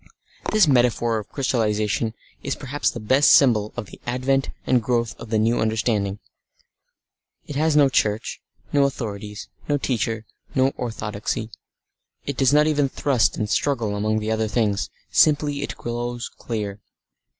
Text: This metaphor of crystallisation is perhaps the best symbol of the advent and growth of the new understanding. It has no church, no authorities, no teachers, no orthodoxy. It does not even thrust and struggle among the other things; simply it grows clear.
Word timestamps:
This 0.51 0.67
metaphor 0.67 1.19
of 1.19 1.29
crystallisation 1.29 2.15
is 2.41 2.55
perhaps 2.55 2.89
the 2.89 2.99
best 2.99 3.33
symbol 3.33 3.71
of 3.77 3.85
the 3.85 4.01
advent 4.07 4.49
and 4.65 4.81
growth 4.81 5.15
of 5.19 5.29
the 5.29 5.37
new 5.37 5.59
understanding. 5.59 6.17
It 7.45 7.55
has 7.55 7.75
no 7.75 7.87
church, 7.87 8.41
no 8.73 8.85
authorities, 8.85 9.47
no 9.69 9.77
teachers, 9.77 10.23
no 10.55 10.69
orthodoxy. 10.69 11.51
It 12.25 12.35
does 12.35 12.51
not 12.51 12.65
even 12.65 12.89
thrust 12.89 13.37
and 13.37 13.47
struggle 13.47 13.95
among 13.95 14.17
the 14.17 14.31
other 14.31 14.47
things; 14.47 14.89
simply 15.11 15.61
it 15.61 15.77
grows 15.77 16.29
clear. 16.35 16.81